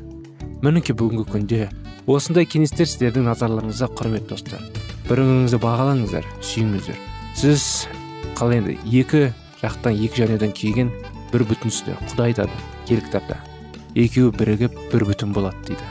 Мінекей 0.64 0.96
бүгінгі 0.96 1.26
күнде 1.28 1.68
осындай 2.08 2.48
кеңестер 2.48 2.88
сіздердің 2.88 3.28
назарларыңызға 3.28 3.90
құрметті 3.98 4.32
достар. 4.32 4.62
Бір 5.08 5.20
біріңізді 5.20 5.60
бағалаңыздар 5.62 6.26
сүйіңіздер. 6.40 6.96
Сіз 7.36 7.66
қалай 8.38 8.62
енді 8.62 8.78
екі 9.00 9.28
жақтан 9.60 9.98
екі 9.98 10.22
жанұядан 10.22 10.54
келген 10.56 10.92
бір 11.32 11.44
бүтінсіздер 11.50 12.00
құдай 12.08 12.32
айтады 12.32 12.64
киелі 12.88 13.04
кітапта. 13.04 13.38
Екеуі 13.94 14.32
бірігіп 14.38 14.80
бір 14.92 15.04
бүтін 15.10 15.36
болады 15.36 15.60
дейді. 15.68 15.84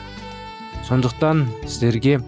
Сондықтан 0.88 1.46
сіздерге 1.66 2.18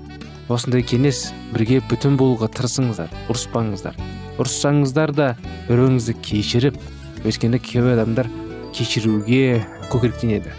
осындай 0.51 0.85
кеңес 0.87 1.31
бірге 1.55 1.81
бүтін 1.91 2.19
болуға 2.21 2.51
тырысыңыздар 2.55 3.11
ұрыспаңыздар. 3.31 3.99
Ұрыссаңыздар 4.39 5.15
да 5.17 5.29
бір 5.69 5.83
біріңізді 5.83 6.17
кешіріп 6.27 6.79
өйткені 7.25 7.61
кейбір 7.63 7.99
адамдар 7.99 8.29
кешіруге 8.75 9.63
көкіректенеді 9.91 10.53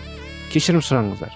кешірім 0.51 0.83
сұраңыздар. 0.83 1.31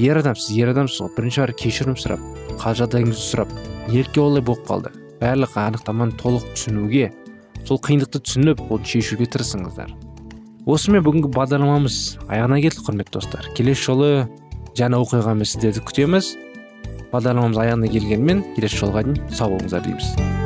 Ер 0.00 0.18
адамсыз 0.20 0.56
ер 0.56 0.72
адамсыз 0.72 1.02
ғой. 1.04 1.12
Бірінші 1.16 1.42
барып 1.42 1.60
кешірім 1.60 1.96
сұрап 2.00 2.22
қал 2.60 2.76
жағдайыңызды 2.80 3.22
сұрап 3.22 3.52
нелікке 3.88 4.20
олай 4.20 4.44
болып 4.44 4.64
қалды? 4.68 4.92
Барлық 5.20 5.56
анықтаманы 5.60 6.16
толық 6.20 6.48
түсінуге 6.56 7.10
сол 7.64 7.80
қиындықты 7.80 8.20
түсініп 8.20 8.64
оны 8.70 8.88
шешуге 8.88 9.28
тырысыңыздар. 9.32 9.92
Осымен 10.66 11.04
бүгінгі 11.06 11.30
бағдарламамыз 11.36 12.00
аяғына 12.26 12.60
келді 12.64 12.84
құрметті 12.88 13.16
достар. 13.18 13.48
Келесі 13.56 13.86
жолы 13.90 14.10
жаңа 14.78 15.00
оқиғамен 15.04 15.48
сіздерді 15.48 15.84
күтеміз. 15.86 16.34
Бағдарламамыз 17.12 17.62
аяғына 17.62 17.92
келгенмен 17.92 18.44
келесі 18.56 18.82
жолға 18.82 19.06
дейін 19.06 19.22
сау 19.30 19.54
болыңыздар 19.54 19.86
дейміз. 19.86 20.45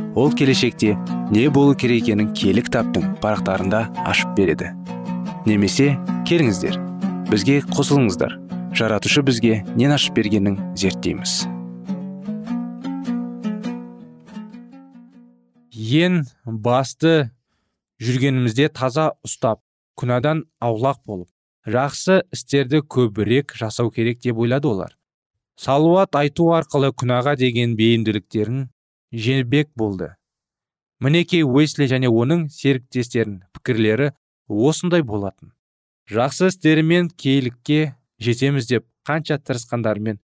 ол 0.15 0.31
келешекте 0.31 0.97
не 1.31 1.47
болу 1.49 1.75
керек 1.75 2.03
екенін 2.03 2.33
кітаптың 2.33 3.15
парақтарында 3.23 3.85
ашып 4.05 4.35
береді. 4.35 4.73
Немесе 5.45 5.97
келіңіздер 6.27 6.77
бізге 7.31 7.61
қосылыңыздар. 7.71 8.37
Жаратушы 8.75 9.21
бізге 9.21 9.63
нен 9.75 9.91
ашып 9.91 10.15
бергенін 10.15 10.59
зерттейміз 10.79 11.41
ең 15.91 16.23
басты 16.45 17.31
жүргенімізде 18.01 18.69
таза 18.73 19.11
ұстап 19.27 19.61
күнәдан 19.99 20.45
аулақ 20.63 21.01
болып 21.05 21.29
жақсы 21.67 22.21
істерді 22.33 22.81
көбірек 22.95 23.53
жасау 23.57 23.91
керек 23.91 24.21
деп 24.23 24.39
ойлады 24.41 24.69
олар. 24.71 24.95
Салуат 25.59 26.15
айту 26.15 26.49
арқылы 26.55 26.89
күнәға 26.97 27.35
деген 27.37 27.75
бейімділіктерін 27.77 28.69
жеңбек 29.11 29.71
болды. 29.75 30.15
Мінекей 31.01 31.43
уэсли 31.43 31.87
және 31.89 32.09
оның 32.09 32.47
серіктестерінің 32.53 33.41
пікірлері 33.55 34.11
осындай 34.47 35.01
болатын. 35.01 35.53
Жақсы 36.11 36.51
істерімен 36.51 37.09
кейлікке 37.09 37.95
жетеміз 38.19 38.67
деп 38.69 38.85
қанша 39.07 39.39
тырысқандарымен 39.41 40.19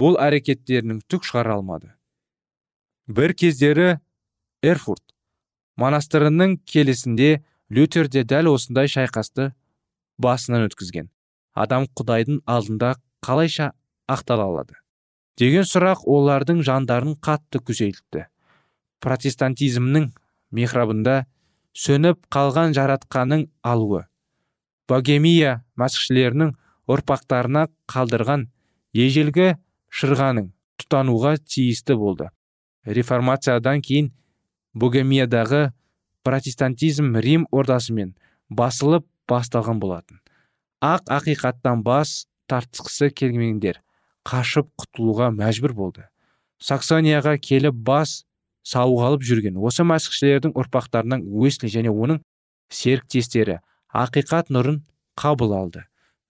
бұл 0.00 0.18
әрекеттерінің 0.22 1.02
түк 1.10 1.26
шығара 1.26 1.56
алмады. 1.58 1.94
Бір 3.08 3.34
кездері 3.34 3.98
эрфурт 4.62 5.02
монастырының 5.80 6.58
келесінде 6.68 7.40
лютерде 7.70 8.22
дәл 8.24 8.52
осындай 8.52 8.90
шайқасты 8.90 9.50
басынан 10.20 10.68
өткізген. 10.68 11.08
Адам 11.54 11.86
құдайдың 11.96 12.42
алдында 12.46 12.94
қалайша 13.24 13.72
ақтала 14.08 14.46
алады. 14.50 14.76
Деген 15.38 15.66
сұрақ 15.68 16.06
олардың 16.06 16.64
жандарын 16.66 17.16
қатты 17.20 17.62
күзейтті. 17.62 18.26
Протестантизмнің 19.00 20.10
михрабында 20.50 21.24
сөніп 21.76 22.24
қалған 22.34 22.74
жаратқаның 22.76 23.48
алуы 23.62 24.04
богемия 24.90 25.60
мәсіхшілерінің 25.78 26.54
ұрпақтарына 26.90 27.66
қалдырған 27.90 28.48
ежелгі 28.96 29.52
шырғаның 30.00 30.50
тұтануға 30.82 31.36
тиісті 31.38 31.96
болды. 32.00 32.30
Реформациядан 32.86 33.84
кейін 33.86 34.10
богемиядағы 34.74 35.68
протестантизм 36.26 37.14
рим 37.22 37.46
ордасымен 37.54 38.16
басылып 38.50 39.06
басталған 39.30 39.78
болатын. 39.82 40.18
Ақ 40.82 41.06
ақиқаттан 41.20 41.84
бас 41.86 42.26
тартқысы 42.50 43.12
келмеңдер. 43.14 43.78
Қашып 44.28 44.68
құтылуға 44.80 45.30
мәжбүр 45.34 45.74
болды. 45.74 46.06
Саксонияға 46.60 47.36
келіп 47.40 47.74
бас 47.74 48.24
сауғалып 48.66 49.24
жүрген 49.24 49.56
осы 49.56 49.84
мәсіхшілердің 49.88 50.52
ұрпақтарынан 50.60 51.24
уэсли 51.24 51.70
және 51.72 51.92
оның 51.92 52.20
серіктестері 52.70 53.60
ақиқат 53.92 54.52
нұрын 54.52 54.82
қабыл 55.16 55.54
алды. 55.56 55.84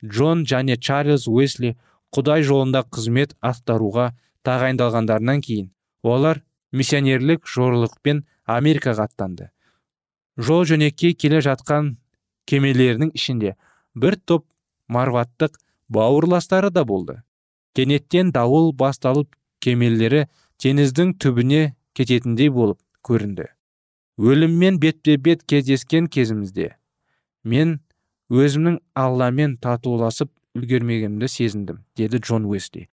Джон 0.05 0.44
және 0.48 0.79
чарльз 0.79 1.26
уэсли 1.29 1.76
құдай 2.14 2.44
жолында 2.46 2.85
қызмет 2.87 3.35
атқаруға 3.42 4.12
тағайындалғандарынан 4.46 5.42
кейін 5.44 5.72
олар 6.03 6.42
миссионерлік 6.72 7.46
жорылықпен 7.46 8.24
америкаға 8.46 9.09
аттанды. 9.11 9.50
Жол 10.38 10.64
жөнекей 10.64 11.14
келе 11.14 11.42
жатқан 11.44 11.96
кемелерінің 12.48 13.12
ішінде 13.18 13.57
бір 13.94 14.16
топ 14.24 14.46
марваттық 14.88 15.59
бауырластары 15.88 16.70
да 16.70 16.85
болды. 16.85 17.20
Кенеттен 17.76 18.33
дауыл 18.35 18.72
басталып 18.72 19.35
кемелері 19.61 20.26
теңіздің 20.62 21.14
түбіне 21.22 21.74
кететіндей 21.94 22.50
болып 22.50 22.80
көрінді. 23.06 23.46
Өліммен 24.20 24.78
бетпе 24.80 25.16
бет 25.16 25.44
кездескен 25.48 26.09
кезімізде 26.12 26.74
мен 27.44 27.78
өзімнің 28.30 28.80
алламен 28.94 29.56
татуласып 29.62 30.30
үлгермегенімді 30.59 31.28
сезіндім 31.28 31.85
деді 31.96 32.18
джон 32.18 32.44
уэсли. 32.44 32.88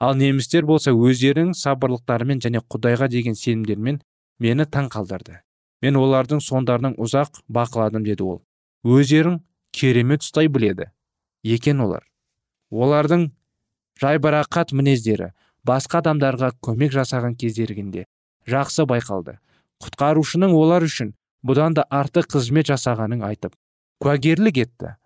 Ал 0.00 0.16
немістер 0.18 0.64
болса 0.66 0.90
өздерінің 0.90 1.52
сабырлықтарымен 1.58 2.40
және 2.42 2.62
құдайға 2.72 3.08
деген 3.12 3.36
сенімдерімен 3.38 4.00
мені 4.42 4.66
таң 4.66 4.88
қалдырды. 4.90 5.42
Мен 5.82 5.98
олардың 5.98 6.40
сондарынан 6.42 6.96
ұзақ 6.98 7.42
бақыладым 7.50 8.06
деді 8.06 8.24
ол. 8.24 8.40
Өздерін 8.82 9.40
керемет 9.70 10.24
ұстай 10.26 10.48
біледі 10.48 10.88
екен 11.42 11.80
олар. 11.84 12.02
Олардың 12.70 13.30
жайбарақат 14.00 14.72
мінездері 14.72 15.32
басқа 15.66 16.00
адамдарға 16.02 16.52
көмек 16.64 16.94
жасаған 16.94 17.36
кездерінде 17.38 18.06
жақсы 18.48 18.86
байқалды. 18.88 19.38
Құтқарушының 19.82 20.54
олар 20.54 20.86
үшін 20.86 21.14
бұдан 21.46 21.74
да 21.74 21.84
артық 21.90 22.28
қызмет 22.36 22.70
жасағанын 22.70 23.24
айтып 23.26 23.54
куәгерлік 24.02 24.58
етті. 24.64 24.96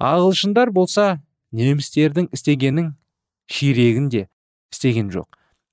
Ағылшындар 0.00 0.70
болса 0.72 1.20
немістердің 1.52 2.30
істегенін 2.32 2.94
ширегін 3.50 4.08
де 4.12 4.26
істеген 4.72 5.10
жоқ. 5.12 5.28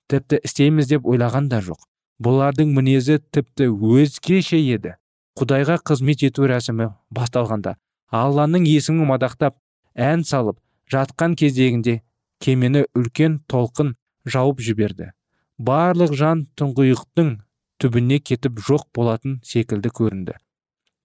Тіпті 0.09 0.39
істейміз 0.43 0.89
деп 0.91 1.07
ойлаған 1.07 1.49
да 1.51 1.61
жоқ. 1.61 1.79
Бұлардың 2.23 2.71
мінезі 2.75 3.19
тіпті 3.31 3.69
өзгеше 3.73 4.59
еді. 4.59 4.95
Құдайға 5.35 5.81
қызмет 5.83 6.23
ету 6.23 6.47
рәсімі 6.47 6.93
басталғанда 7.11 7.75
алланың 8.15 8.63
есімін 8.69 9.09
мадақтап 9.09 9.57
ән 9.95 10.23
салып 10.23 10.59
жатқан 10.91 11.35
кездегінде 11.35 12.01
кемені 12.43 12.85
үлкен 12.97 13.39
толқын 13.51 13.95
жауып 14.25 14.61
жіберді. 14.65 15.11
Барлық 15.57 16.15
жан 16.17 16.45
тұңғиықтың 16.59 17.35
түбіне 17.79 18.19
кетіп 18.19 18.59
жоқ 18.67 18.87
болатын 18.95 19.39
секілді 19.43 19.91
көрінді. 19.95 20.35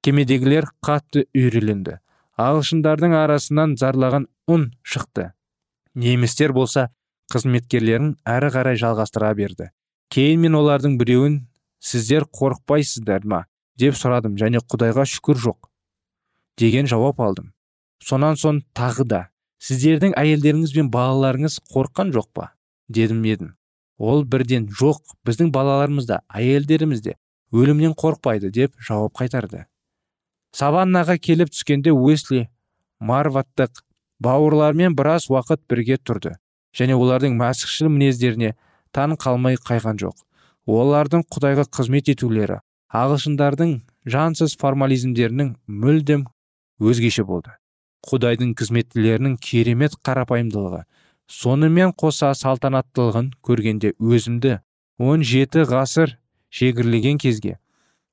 Кемедегілер 0.03 0.71
қатты 0.85 1.27
үйреленді 1.37 1.99
ағылшындардың 2.41 3.15
арасынан 3.19 3.77
зарлаған 3.77 4.27
үн 4.49 4.71
шықты. 4.83 5.31
Немістер 5.95 6.55
болса 6.57 6.89
қызметкерлерін 7.33 8.15
әрі 8.25 8.51
қарай 8.55 8.81
жалғастыра 8.81 9.35
берді. 9.37 9.71
Кейін 10.11 10.47
мен 10.47 10.57
олардың 10.59 10.97
біреуін 10.99 11.41
сіздер 11.79 12.27
қорықпайсыздар 12.27 13.27
ма? 13.27 13.45
деп 13.81 13.97
сұрадым 13.97 14.37
және 14.37 14.61
құдайға 14.61 15.07
шүкір 15.09 15.39
жоқ 15.41 15.69
деген 16.61 16.89
жауап 16.91 17.21
алдым. 17.25 17.53
Сонан 18.05 18.37
соң 18.37 18.61
тағы 18.77 19.07
да 19.09 19.21
сіздердің 19.61 20.15
әйелдеріңіз 20.19 20.75
бен 20.77 20.91
балаларыңыз 20.93 21.61
қорыққан 21.73 22.15
жоқ 22.17 22.29
па? 22.35 22.53
дедім 22.89 23.25
едім. 23.25 23.51
Ол 23.99 24.25
бірден 24.25 24.67
жоқ 24.73 25.03
біздің 25.29 25.51
балаларымыз 25.55 26.07
да 26.09 26.23
әйелдеріміз 26.33 27.03
де 27.05 27.17
өлімнен 27.53 27.93
қорықпайды 27.95 28.51
деп 28.51 28.73
жауап 28.81 29.15
қайтарды. 29.21 29.67
Саваннаға 30.57 31.19
келіп 31.21 31.53
түскенде 31.53 31.93
уэсли 31.93 32.49
марваттық 32.99 33.85
бауырлармен 34.25 34.97
біраз 34.97 35.29
уақыт 35.31 35.63
бірге 35.71 36.01
тұрды 36.01 36.35
және 36.77 36.97
олардың 36.97 37.37
мәсіхшіл 37.39 37.93
мінездеріне 37.93 38.57
таң 38.97 39.17
қалмай 39.21 39.61
қайған 39.61 40.01
жоқ. 40.01 40.17
Олардың 40.67 41.25
құдайға 41.31 41.69
қызмет 41.71 42.11
етулері 42.11 42.61
ағылшындардың 42.91 43.81
жансыз 44.11 44.57
формализмдерінің 44.59 45.55
мүлдем 45.69 46.27
өзгеше 46.81 47.25
болды. 47.25 47.60
Құдайдың 48.07 48.55
қызметтілерінің 48.59 49.37
керемет 49.45 49.97
қарапайымдылығы. 50.07 50.85
Сонымен 51.31 51.93
қоса 51.95 52.33
салтанаттылығын 52.35 53.33
көргенде 53.47 53.93
өзімді 54.01 54.59
17 54.99 55.67
ғасыр 55.71 56.17
шегірлеген 56.51 57.21
кезге 57.23 57.59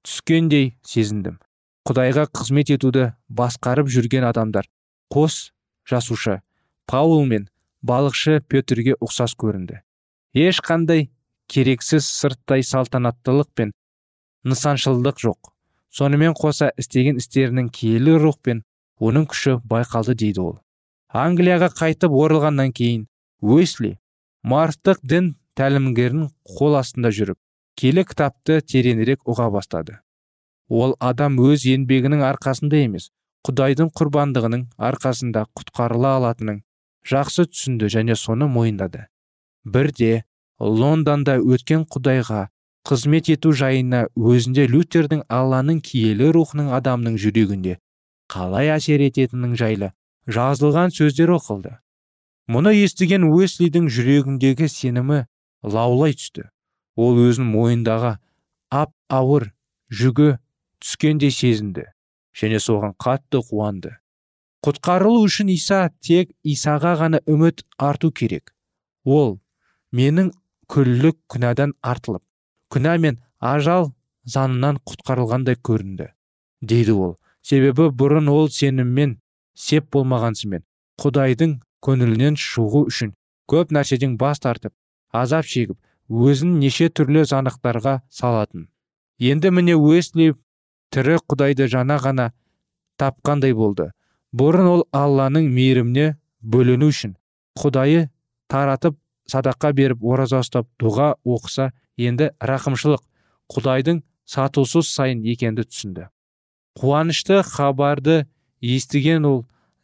түскендей 0.06 0.76
сезіндім. 0.86 1.40
Құдайға 1.88 2.28
қызмет 2.36 2.70
етуді 2.76 3.14
басқарып 3.32 3.90
жүрген 3.92 4.28
адамдар 4.28 4.68
қос 5.14 5.52
жасушы 5.88 6.42
паул 6.86 7.26
мен 7.26 7.48
балықшы 7.82 8.42
петрге 8.48 8.96
ұқсас 9.00 9.36
көрінді. 9.40 9.82
Ешқандай 10.36 11.10
керексіз 11.48 12.08
сырттай 12.08 12.64
салтанаттылық 12.64 13.50
пен 13.56 13.74
нысаншылдық 14.44 15.20
жоқ. 15.24 15.52
Сонымен 15.90 16.36
қоса 16.38 16.70
істеген 16.78 17.18
істерінің 17.22 17.72
киелі 17.74 18.18
рух 18.22 18.40
пен 18.44 18.64
оның 19.00 19.28
күші 19.32 19.58
байқалды 19.64 20.16
дейді 20.18 20.42
ол. 20.44 20.56
Англияға 21.14 21.70
қайтып 21.72 22.14
оралғаннан 22.14 22.74
кейін 22.76 23.08
уэсли 23.42 23.98
марстық 24.44 25.00
дін 25.04 25.36
тәлімгерінің 25.58 26.32
қол 26.58 26.78
астында 26.80 27.12
жүріп 27.14 27.38
келі 27.78 28.04
кітапты 28.10 28.60
тереңірек 28.62 29.24
ұға 29.30 29.50
бастады. 29.54 30.00
Ол 30.68 30.96
адам 31.00 31.38
өз 31.40 31.64
еңбегінің 31.70 32.24
арқасында 32.28 32.82
емес 32.84 33.10
құдайдың 33.48 33.94
құрбандығының 33.96 34.66
арқасында 34.90 35.46
құтқарыла 35.56 36.18
алатынын 36.20 36.64
жақсы 37.08 37.48
түсінді 37.54 37.88
және 37.94 38.18
соны 38.20 38.50
мойындады. 38.52 39.06
Бірде 39.64 40.26
лондонда 40.60 41.38
өткен 41.40 41.86
құдайға 41.88 42.48
қызмет 42.88 43.30
ету 43.32 43.54
жайына 43.56 44.08
өзінде 44.16 44.68
лютердің 44.72 45.24
алланың 45.30 45.80
киелі 45.84 46.32
рухының 46.36 46.74
адамның 46.76 47.18
жүрегінде 47.22 47.78
қалай 48.32 48.72
әсер 48.76 49.02
ететінін 49.06 49.56
жайлы 49.60 49.92
жазылған 50.28 50.92
сөздер 50.96 51.32
оқылды. 51.38 51.78
Мұны 52.52 52.74
естіген 52.84 53.28
уэслидің 53.28 53.88
жүрегіндегі 53.92 54.68
сенімі 54.72 55.26
лаулай 55.64 56.16
түсті. 56.16 56.48
Ол 56.96 57.20
өзін 57.28 57.48
мойындағы 57.52 58.18
ап 58.72 58.94
ауыр 59.12 59.52
жүгі 59.92 60.38
түскендей 60.84 61.32
сезінді 61.32 61.88
және 62.38 62.60
соған 62.64 62.96
қатты 63.00 63.42
қуанды. 63.44 63.96
Құтқарылу 64.66 65.24
үшін 65.28 65.52
иса 65.54 65.88
тек 66.04 66.32
исаға 66.44 66.96
ғана 67.02 67.22
үміт 67.30 67.64
арту 67.78 68.12
керек. 68.12 68.54
Ол 69.06 69.38
менің 69.96 70.34
күллік 70.72 71.20
күнәдан 71.32 71.76
артылып 71.82 72.24
күнә 72.74 72.98
мен 73.00 73.22
ажал 73.40 73.92
занынан 74.26 74.82
құтқарылғандай 74.84 75.60
көрінді 75.64 76.12
дейді 76.62 76.98
ол. 76.98 77.16
Себебі 77.48 77.90
бұрын 78.00 78.28
ол 78.32 78.50
сеніммен 78.52 79.18
сеп 79.56 79.88
болмағансымен 79.96 80.64
құдайдың 81.02 81.58
көңілінен 81.86 82.38
шығу 82.42 82.88
үшін 82.92 83.14
көп 83.52 83.72
нәрседен 83.76 84.18
бас 84.20 84.42
тартып 84.44 84.74
азап 85.16 85.48
шегіп 85.48 85.78
өзін 86.10 86.58
неше 86.62 86.90
түрлі 86.90 87.24
занықтарға 87.28 88.02
салатын. 88.10 88.68
Енді 89.20 89.52
міне 89.52 89.76
уэсли 89.76 90.34
тірі 90.94 91.20
құдайды 91.28 91.68
жана 91.72 91.98
ғана 92.04 92.32
тапқандай 93.00 93.54
болды. 93.54 93.92
Бұрын 94.36 94.68
ол 94.68 94.84
алланың 94.96 95.48
мейіріміне 95.54 96.16
бөлену 96.42 96.92
үшін 96.92 97.16
құдайы 97.60 98.08
таратып 98.52 98.98
садақа 99.32 99.74
беріп 99.76 100.04
ораза 100.04 100.42
ұстап 100.44 100.68
дұға 100.82 101.16
оқыса 101.26 101.72
енді 101.98 102.32
рақымшылық 102.40 103.04
құдайдың 103.56 104.04
сатусыз 104.28 104.92
сайын 104.92 105.24
екенді 105.26 105.66
түсінді. 105.68 106.08
Қуанышты 106.78 107.42
хабарды 107.42 108.28
естіген 108.62 109.26
ол 109.26 109.40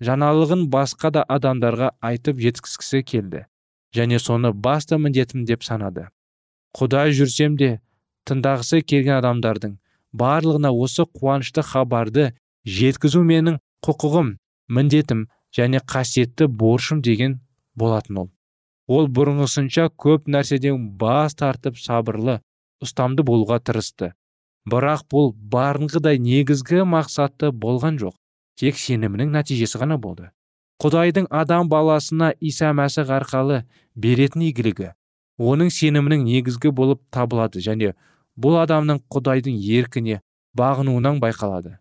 жаңалығын 0.05 0.67
басқа 0.73 1.09
да 1.15 1.23
адамдарға 1.35 1.89
айтып 2.09 2.41
жеткізгісі 2.43 3.01
келді 3.11 3.45
және 3.97 4.19
соны 4.21 4.51
басты 4.53 4.99
міндетім 5.01 5.45
деп 5.49 5.65
санады. 5.65 6.07
Құдай 6.77 7.13
жүрсем 7.17 7.57
де 7.57 7.79
тыңдағысы 8.29 8.81
келген 8.85 9.17
адамдардың 9.19 9.77
барлығына 10.13 10.73
осы 10.85 11.05
қуанышты 11.05 11.65
хабарды 11.65 12.31
жеткізу 12.65 13.23
менің 13.25 13.59
құқығым 13.85 14.33
міндетім 14.77 15.27
және 15.57 15.81
қасиетті 15.93 16.47
борышым 16.47 17.01
деген 17.01 17.39
болатын 17.75 18.25
ол. 18.25 18.31
Ол 18.87 19.07
бұрынғысынша 19.07 19.89
көп 19.97 20.27
нәрседен 20.27 20.91
бас 20.99 21.37
тартып 21.39 21.77
сабырлы 21.79 22.41
ұстамды 22.83 23.23
болуға 23.25 23.59
тырысты. 23.59 24.13
Бірақ 24.69 25.05
бұл 25.11 25.33
барынғыдай 25.53 26.19
негізгі 26.23 26.83
мақсатты 26.87 27.51
болған 27.51 27.99
жоқ. 27.99 28.15
Тек 28.59 28.77
сенімінің 28.77 29.33
нәтижесі 29.33 29.81
ғана 29.81 29.97
болды. 29.97 30.29
Құдайдың 30.83 31.27
адам 31.31 31.69
баласына 31.69 32.33
иса 32.39 32.71
мәсіх 32.75 33.09
арқалы 33.11 33.63
беретін 33.95 34.45
игілігі 34.49 34.91
оның 35.39 35.71
сенімінің 35.73 36.25
негізгі 36.27 36.71
болып 36.71 37.01
табылады 37.11 37.61
және 37.65 37.93
бұл 38.37 38.59
адамның 38.61 39.01
құдайдың 39.13 39.55
еркіне 39.77 40.19
бағынуынан 40.57 41.19
байқалады. 41.23 41.77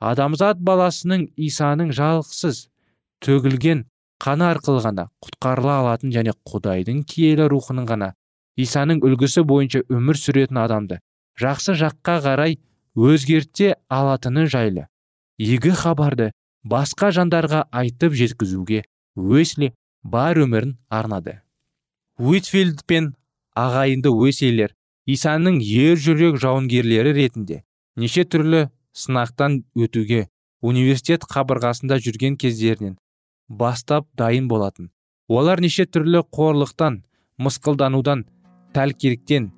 Адамзат 0.00 0.60
баласының 0.60 1.28
исаның 1.36 1.92
жалғысыз 1.96 2.66
төгілген 3.24 3.86
қаны 4.22 4.48
арқылы 4.50 4.82
ғана 4.84 5.08
құтқарыла 5.24 5.78
алатын 5.82 6.12
және 6.14 6.34
құдайдың 6.48 7.04
киелі 7.08 7.48
рухының 7.52 7.86
ғана 7.88 8.12
исаның 8.58 9.00
үлгісі 9.06 9.44
бойынша 9.48 9.84
өмір 9.88 10.18
сүретін 10.18 10.60
адамды 10.62 10.98
жақсы 11.40 11.74
жаққа 11.78 12.18
қарай 12.26 12.58
өзгерте 12.96 13.76
алатыны 13.88 14.46
жайлы. 14.46 14.86
Игі 15.38 15.72
хабарды 15.76 16.32
басқа 16.64 17.10
жандарға 17.12 17.64
айтып 17.72 18.14
жеткізуге 18.14 18.84
уэсли 19.16 19.72
бар 20.02 20.38
өмірін 20.44 20.76
арнады. 20.88 21.40
Уитфилд 22.18 22.84
пен 22.86 23.14
ағайынды 23.56 24.12
уэслилер 24.12 24.74
исаның 25.06 25.58
ер 25.64 25.98
жүрек 25.98 26.38
жауынгерлері 26.42 27.14
ретінде 27.16 27.62
неше 27.96 28.24
түрлі 28.24 28.68
сынақтан 28.94 29.62
өтуге 29.74 30.28
университет 30.62 31.24
қабырғасында 31.32 31.98
жүрген 32.04 32.36
кездерінен 32.36 32.98
бастап 33.48 34.06
дайын 34.16 34.48
болатын. 34.48 34.90
Олар 35.28 35.60
неше 35.60 35.86
түрлі 35.86 36.22
қорлықтан 36.30 37.02
мысқылданудан 37.42 38.26
тәлкеліктен 38.76 39.50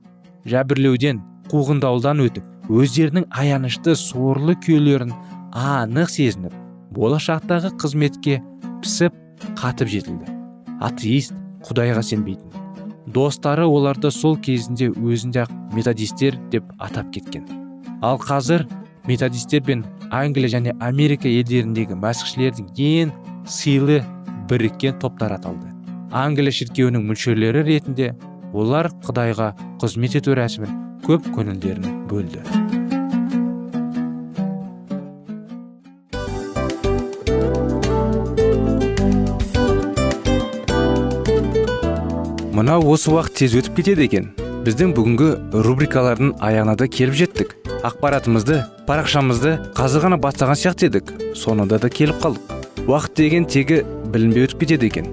жәбірлеуден 0.49 1.21
қуғындаудан 1.51 2.23
өтіп 2.25 2.73
өздерінің 2.73 3.27
аянышты 3.31 3.95
сорлы 3.99 4.55
күйлерін 4.65 5.13
анық 5.55 6.11
сезініп 6.11 6.55
болашақтағы 6.95 7.75
қызметке 7.81 8.41
пісіп 8.83 9.17
қатып 9.59 9.91
жетілді. 9.93 10.31
Атеист 10.81 11.35
құдайға 11.67 12.03
сенбейтін. 12.03 12.51
Достары 13.15 13.67
оларды 13.69 14.11
сол 14.11 14.37
кезінде 14.41 14.91
өзінде 14.91 15.45
ақ 15.45 15.53
методистер 15.75 16.39
деп 16.53 16.71
атап 16.79 17.13
кеткен. 17.13 17.45
Ал 18.03 18.19
қазір 18.19 18.67
методистер 19.07 19.63
пен 19.63 19.85
англия 20.11 20.49
және 20.57 20.75
америка 20.81 21.29
елдеріндегі 21.29 21.99
мәсіхшілердің 22.01 22.73
ең 22.75 23.13
сыйлы 23.47 24.01
біріккен 24.49 24.99
топтар 25.03 25.37
аталды. 25.37 25.69
Англия 26.13 26.55
шіркеуінің 26.55 27.05
мүшелері 27.11 27.65
ретінде 27.67 28.15
олар 28.55 28.91
құдайға 29.05 29.53
қызмет 29.83 30.17
ету 30.21 30.37
рәсімін 30.39 30.84
көп 31.05 31.27
көңілдерін 31.35 32.05
бөлді 32.09 32.41
мынау 42.55 42.87
осы 42.95 43.11
уақыт 43.13 43.35
тез 43.43 43.57
өтіп 43.61 43.81
кетеді 43.81 44.07
екен 44.07 44.31
біздің 44.65 44.95
бүгінгі 44.97 45.29
рубрикалардың 45.67 46.33
аяғына 46.41 46.77
да 46.81 46.89
келіп 46.89 47.19
жеттік 47.19 47.53
ақпаратымызды 47.85 48.63
парақшамызды 48.89 49.59
қазір 49.77 50.07
ғана 50.07 50.21
бастаған 50.23 50.57
сияқты 50.57 50.89
едік 50.89 51.13
соңында 51.37 51.83
да 51.83 51.93
келіп 51.93 52.23
қалдық 52.25 52.89
уақыт 52.89 53.21
деген 53.21 53.51
тегі 53.51 53.83
білінбей 54.15 54.47
өтіп 54.49 54.65
кетеді 54.65 54.89
екен 54.93 55.13